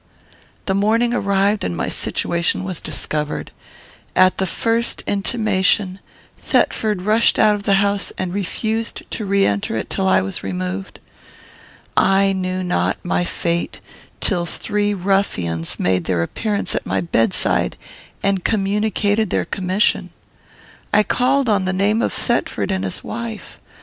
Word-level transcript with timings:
"The 0.65 0.73
morning 0.73 1.13
arrived, 1.13 1.63
and 1.63 1.77
my 1.77 1.87
situation 1.87 2.63
was 2.63 2.79
discovered. 2.79 3.51
At 4.15 4.39
the 4.39 4.47
first 4.47 5.03
intimation, 5.05 5.99
Thetford 6.39 7.03
rushed 7.03 7.37
out 7.37 7.53
of 7.53 7.61
the 7.63 7.75
house, 7.75 8.11
and 8.17 8.33
refused 8.33 9.03
to 9.11 9.25
re 9.27 9.45
enter 9.45 9.77
it 9.77 9.91
till 9.91 10.07
I 10.07 10.23
was 10.23 10.41
removed. 10.43 10.99
I 11.95 12.33
knew 12.33 12.63
not 12.63 12.97
my 13.05 13.23
fate, 13.23 13.79
till 14.19 14.47
three 14.47 14.95
ruffians 14.95 15.79
made 15.79 16.05
their 16.05 16.23
appearance 16.23 16.73
at 16.73 16.87
my 16.87 17.01
bedside, 17.01 17.77
and 18.23 18.43
communicated 18.43 19.29
their 19.29 19.45
commission. 19.45 20.09
"I 20.91 21.03
called 21.03 21.47
on 21.47 21.65
the 21.65 21.73
name 21.73 22.01
of 22.01 22.11
Thetford 22.11 22.71
and 22.71 22.83
his 22.83 23.03
wife. 23.03 23.59